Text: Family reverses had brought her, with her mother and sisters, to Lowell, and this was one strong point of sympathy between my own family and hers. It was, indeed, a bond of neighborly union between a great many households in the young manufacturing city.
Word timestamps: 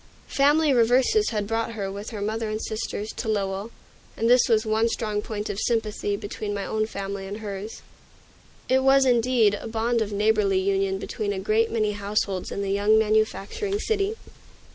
Family 0.33 0.73
reverses 0.73 1.29
had 1.29 1.45
brought 1.45 1.73
her, 1.73 1.91
with 1.91 2.09
her 2.09 2.23
mother 2.23 2.49
and 2.49 2.59
sisters, 2.59 3.09
to 3.17 3.27
Lowell, 3.29 3.69
and 4.17 4.27
this 4.27 4.49
was 4.49 4.65
one 4.65 4.89
strong 4.89 5.21
point 5.21 5.47
of 5.47 5.59
sympathy 5.59 6.15
between 6.17 6.55
my 6.55 6.65
own 6.65 6.87
family 6.87 7.27
and 7.27 7.37
hers. 7.37 7.83
It 8.67 8.81
was, 8.81 9.05
indeed, 9.05 9.53
a 9.53 9.67
bond 9.67 10.01
of 10.01 10.11
neighborly 10.11 10.57
union 10.59 10.97
between 10.97 11.31
a 11.31 11.37
great 11.39 11.69
many 11.69 11.91
households 11.91 12.51
in 12.51 12.63
the 12.63 12.71
young 12.71 12.97
manufacturing 12.97 13.77
city. 13.79 14.15